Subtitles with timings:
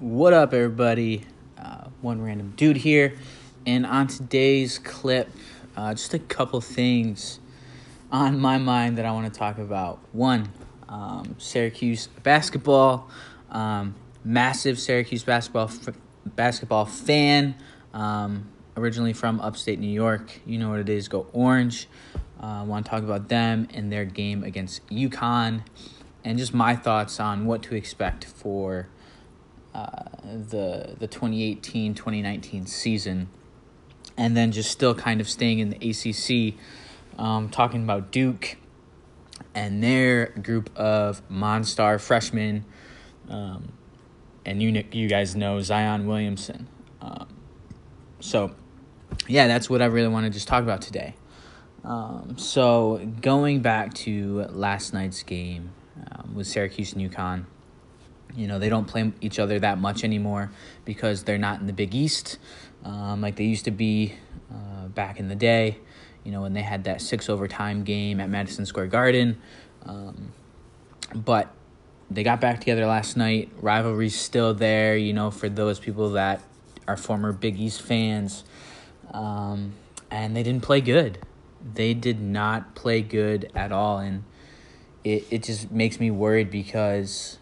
[0.00, 1.24] What up, everybody?
[1.56, 3.16] Uh, one random dude here,
[3.64, 5.30] and on today's clip,
[5.76, 7.38] uh, just a couple things
[8.10, 10.00] on my mind that I want to talk about.
[10.10, 10.48] One,
[10.88, 13.08] um, Syracuse basketball.
[13.50, 13.94] Um,
[14.24, 15.94] massive Syracuse basketball f-
[16.26, 17.54] basketball fan.
[17.92, 20.40] Um, originally from upstate New York.
[20.44, 21.06] You know what it is.
[21.06, 21.88] Go Orange.
[22.40, 25.62] I uh, want to talk about them and their game against UConn,
[26.24, 28.88] and just my thoughts on what to expect for
[29.74, 33.28] uh, the the 2018-2019 season,
[34.16, 36.54] and then just still kind of staying in the ACC,
[37.18, 38.56] um, talking about Duke
[39.54, 42.64] and their group of Monstar freshmen,
[43.28, 43.72] um,
[44.44, 46.68] and you you guys know Zion Williamson.
[47.00, 47.28] Um,
[48.20, 48.54] so,
[49.28, 51.14] yeah, that's what I really want to just talk about today.
[51.84, 55.72] Um, so going back to last night's game
[56.10, 57.44] um, with Syracuse and UConn,
[58.34, 60.50] you know they don't play each other that much anymore
[60.84, 62.38] because they're not in the Big East
[62.84, 64.14] um, like they used to be
[64.52, 65.78] uh, back in the day.
[66.24, 69.40] You know when they had that six overtime game at Madison Square Garden,
[69.84, 70.32] um,
[71.14, 71.50] but
[72.10, 73.50] they got back together last night.
[73.60, 74.96] Rivalry's still there.
[74.96, 76.42] You know for those people that
[76.86, 78.44] are former Big East fans,
[79.12, 79.74] um,
[80.10, 81.18] and they didn't play good
[81.72, 84.24] they did not play good at all and
[85.02, 87.38] it, it just makes me worried because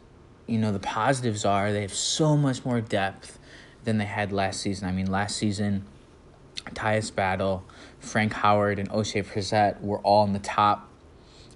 [0.47, 3.39] you know the positives are they have so much more depth
[3.85, 5.85] than they had last season i mean last season
[6.71, 7.65] Tyus Battle,
[7.99, 10.89] Frank Howard, and Oshae Brissett were all in the top,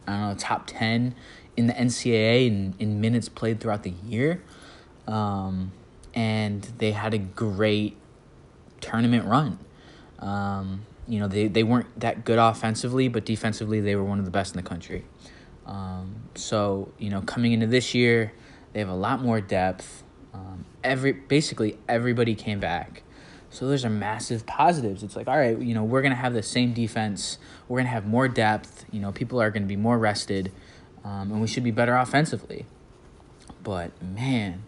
[0.07, 1.15] I don't know, top 10
[1.57, 4.43] in the NCAA in, in minutes played throughout the year.
[5.07, 5.73] Um,
[6.15, 7.97] and they had a great
[8.81, 9.59] tournament run.
[10.19, 14.25] Um, you know, they, they weren't that good offensively, but defensively, they were one of
[14.25, 15.05] the best in the country.
[15.67, 18.33] Um, so, you know, coming into this year,
[18.77, 20.03] they have a lot more depth.
[20.35, 23.05] Um, every basically everybody came back.
[23.49, 25.03] So those are massive positives.
[25.03, 27.39] It's like, all right, you know, we're gonna have the same defense.
[27.69, 28.85] We're gonna have more depth.
[28.93, 30.53] You know, people are gonna be more rested,
[31.05, 32.67] um, and we should be better offensively.
[33.63, 34.65] But man,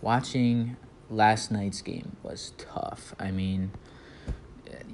[0.00, 0.78] watching
[1.10, 3.14] last night's game was tough.
[3.20, 3.72] I mean,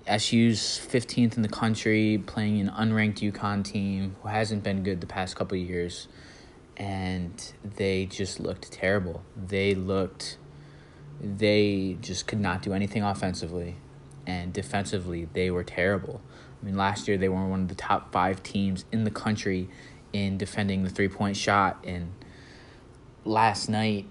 [0.08, 5.06] SU's 15th in the country, playing an unranked UConn team who hasn't been good the
[5.06, 6.08] past couple years,
[6.76, 9.22] and they just looked terrible.
[9.36, 10.38] They looked,
[11.20, 13.76] they just could not do anything offensively,
[14.26, 16.20] and defensively they were terrible.
[16.60, 19.68] I mean, last year they were one of the top five teams in the country
[20.12, 22.12] in defending the three point shot, and
[23.24, 24.06] last night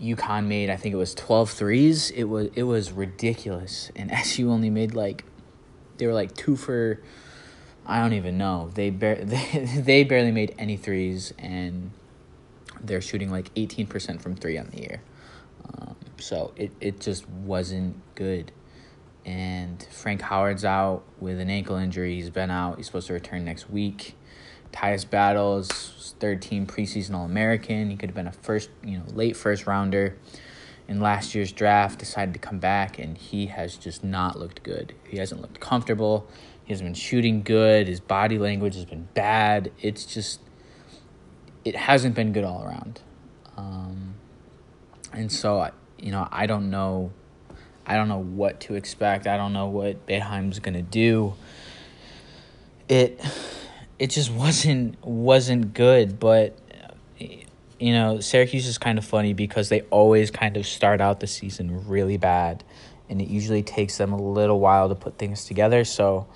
[0.00, 2.10] UConn made I think it was 12 threes.
[2.10, 3.90] It was it was ridiculous.
[3.94, 5.24] And SU only made like
[5.98, 7.02] they were like 2 for
[7.86, 8.70] I don't even know.
[8.74, 11.90] They bar- they, they barely made any threes and
[12.80, 15.02] they're shooting like 18% from 3 on the year.
[15.66, 18.52] Um, so it it just wasn't good.
[19.24, 22.14] And Frank Howard's out with an ankle injury.
[22.14, 22.78] He's been out.
[22.78, 24.16] He's supposed to return next week.
[24.72, 27.90] Tyus Battles, third team preseason All American.
[27.90, 30.16] He could have been a first, you know, late first rounder
[30.88, 31.98] in last year's draft.
[31.98, 34.94] Decided to come back, and he has just not looked good.
[35.06, 36.28] He hasn't looked comfortable.
[36.70, 37.88] He hasn't been shooting good.
[37.88, 39.72] His body language has been bad.
[39.80, 40.38] It's just,
[41.64, 43.00] it hasn't been good all around.
[43.56, 44.14] Um,
[45.12, 47.10] and so, you know, I don't know.
[47.84, 49.26] I don't know what to expect.
[49.26, 51.34] I don't know what Boeheim's gonna do.
[52.88, 53.20] It
[53.98, 56.20] it just wasn't wasn't good.
[56.20, 56.56] But
[57.18, 61.26] you know, Syracuse is kind of funny because they always kind of start out the
[61.26, 62.62] season really bad,
[63.08, 65.84] and it usually takes them a little while to put things together.
[65.84, 66.28] So.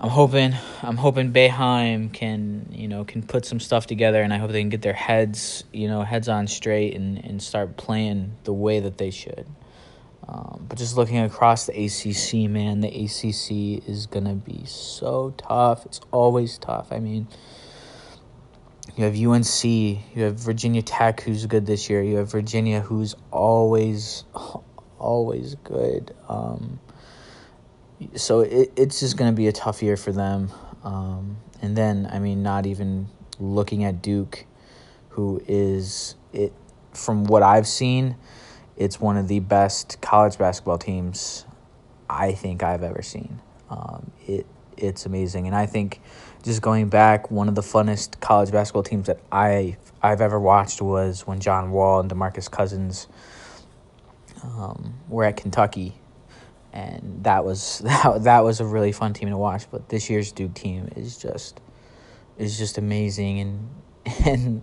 [0.00, 4.38] I'm hoping I'm hoping Boeheim can you know can put some stuff together and I
[4.38, 8.36] hope they can get their heads you know heads on straight and, and start playing
[8.44, 9.46] the way that they should.
[10.28, 15.86] Um, but just looking across the ACC, man, the ACC is to be so tough.
[15.86, 16.92] It's always tough.
[16.92, 17.26] I mean,
[18.94, 22.02] you have UNC, you have Virginia Tech, who's good this year.
[22.02, 24.24] You have Virginia, who's always,
[24.98, 26.14] always good.
[26.28, 26.78] Um,
[28.14, 30.50] so it, it's just going to be a tough year for them.
[30.84, 33.08] Um, and then, I mean, not even
[33.38, 34.46] looking at Duke,
[35.10, 36.52] who is it
[36.92, 38.16] from what I've seen
[38.78, 41.44] it's one of the best college basketball teams
[42.08, 43.40] I think I've ever seen.
[43.68, 44.46] Um, it
[44.76, 46.00] it's amazing, and I think
[46.44, 50.80] just going back, one of the funnest college basketball teams that I I've ever watched
[50.80, 53.08] was when John Wall and DeMarcus Cousins
[54.44, 55.96] um, were at Kentucky,
[56.72, 59.70] and that was that, that was a really fun team to watch.
[59.70, 61.60] But this year's Duke team is just
[62.36, 63.68] is just amazing, and
[64.26, 64.62] and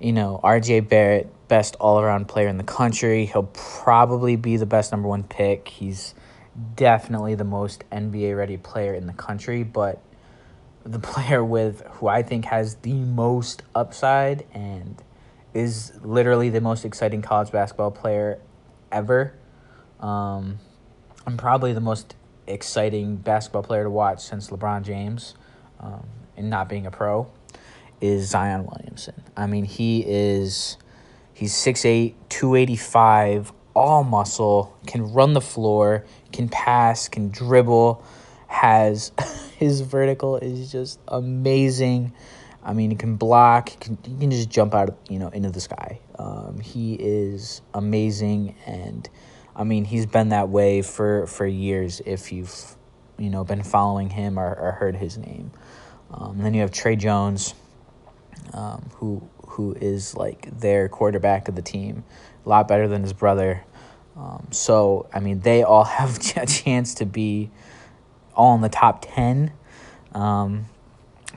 [0.00, 3.26] you know, RJ Barrett, best all around player in the country.
[3.26, 5.68] He'll probably be the best number one pick.
[5.68, 6.14] He's
[6.74, 10.02] definitely the most NBA ready player in the country, but
[10.84, 15.02] the player with who I think has the most upside and
[15.54, 18.38] is literally the most exciting college basketball player
[18.92, 19.34] ever.
[20.00, 20.58] Um,
[21.26, 22.14] I'm probably the most
[22.46, 25.34] exciting basketball player to watch since LeBron James,
[25.80, 26.06] um,
[26.36, 27.28] and not being a pro,
[28.00, 29.24] is Zion Williamson.
[29.36, 30.76] I mean, he is
[31.34, 38.04] he's 6'8", 285, all muscle, can run the floor, can pass, can dribble,
[38.46, 39.10] has
[39.58, 42.12] his vertical is just amazing.
[42.62, 43.68] I mean, he can block.
[43.70, 46.00] He can, he can just jump out, of, you know, into the sky.
[46.18, 49.08] Um, he is amazing, and
[49.56, 52.02] I mean, he's been that way for for years.
[52.04, 52.76] If you've,
[53.18, 55.50] you know, been following him or, or heard his name,
[56.10, 57.54] um, then you have Tre Jones,
[58.52, 62.04] um, who who is like their quarterback of the team,
[62.44, 63.64] a lot better than his brother.
[64.14, 67.50] Um, so I mean, they all have a chance to be
[68.34, 69.50] all in the top 10
[70.12, 70.66] um,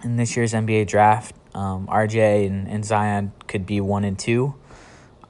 [0.03, 1.33] in this year's NBA draft.
[1.55, 4.55] Um, RJ and, and Zion could be one and two.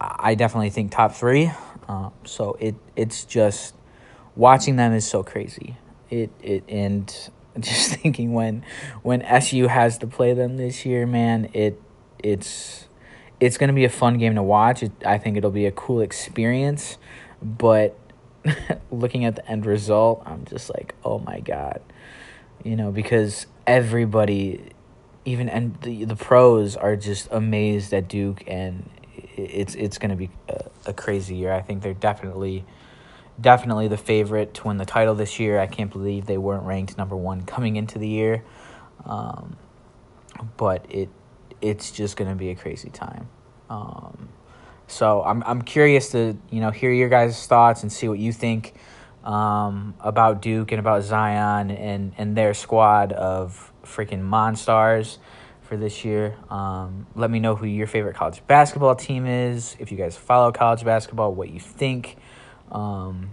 [0.02, 1.52] I definitely think top three.
[1.90, 3.74] Um, so it it's just
[4.36, 5.76] watching them is so crazy.
[6.12, 7.14] It it and
[7.60, 8.64] just thinking when
[9.02, 11.82] when SU has to play them this year, man, it
[12.20, 12.88] it's
[13.40, 14.84] it's gonna be a fun game to watch.
[14.84, 17.00] It, I think it'll be a cool experience,
[17.42, 17.98] but
[18.92, 21.82] looking at the end result, I'm just like, oh my god,
[22.64, 24.74] you know, because everybody,
[25.26, 28.88] even and the the pros are just amazed at Duke, and
[29.44, 31.52] it's it's going to be a, a crazy year.
[31.54, 32.66] I think they're definitely
[33.40, 35.60] definitely the favorite to win the title this year.
[35.60, 38.44] I can't believe they weren't ranked number one coming into the year,
[39.06, 39.56] um,
[40.58, 41.10] but it
[41.62, 43.30] it's just going to be a crazy time.
[43.70, 44.30] Um,
[44.88, 48.34] so I'm I'm curious to you know hear your guys' thoughts and see what you
[48.34, 48.74] think
[49.24, 55.20] um, about Duke and about Zion and and their squad of freaking monsters
[55.70, 56.36] for this year.
[56.50, 59.78] Um, let me know who your favorite college basketball team is.
[59.78, 62.18] If you guys follow college basketball, what you think.
[62.72, 63.30] Um,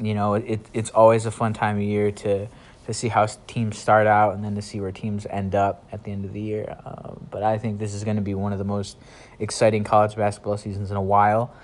[0.00, 2.48] you know, it it's always a fun time of year to
[2.86, 6.04] to see how teams start out and then to see where teams end up at
[6.04, 6.76] the end of the year.
[6.84, 8.98] Uh, but I think this is going to be one of the most
[9.38, 11.54] exciting college basketball seasons in a while.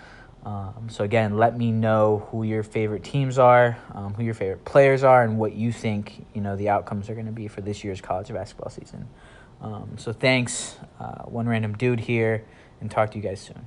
[0.46, 4.64] Um, so again, let me know who your favorite teams are, um, who your favorite
[4.64, 7.60] players are, and what you think you know the outcomes are going to be for
[7.60, 9.06] this year's college basketball season.
[9.60, 12.44] Um, so thanks, uh, one random dude here,
[12.80, 13.66] and talk to you guys soon.